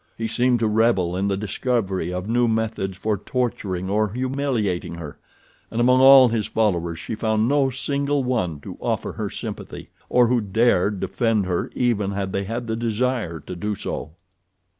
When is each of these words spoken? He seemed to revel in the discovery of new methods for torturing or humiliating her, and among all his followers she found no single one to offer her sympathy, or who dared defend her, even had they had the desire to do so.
He 0.17 0.27
seemed 0.27 0.57
to 0.61 0.67
revel 0.67 1.15
in 1.15 1.27
the 1.27 1.37
discovery 1.37 2.11
of 2.11 2.27
new 2.27 2.47
methods 2.47 2.97
for 2.97 3.19
torturing 3.19 3.87
or 3.87 4.09
humiliating 4.13 4.95
her, 4.95 5.19
and 5.69 5.79
among 5.79 5.99
all 6.01 6.27
his 6.29 6.47
followers 6.47 6.97
she 6.97 7.13
found 7.13 7.47
no 7.47 7.69
single 7.69 8.23
one 8.23 8.59
to 8.61 8.79
offer 8.81 9.11
her 9.11 9.29
sympathy, 9.29 9.91
or 10.09 10.25
who 10.25 10.41
dared 10.41 11.01
defend 11.01 11.45
her, 11.45 11.69
even 11.75 12.13
had 12.13 12.33
they 12.33 12.45
had 12.45 12.65
the 12.65 12.75
desire 12.75 13.39
to 13.41 13.55
do 13.55 13.75
so. 13.75 14.13